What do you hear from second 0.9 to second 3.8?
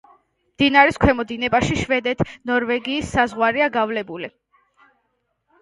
ქვემო დინებაში შვედეთ-ნორვეგიის საზღვარია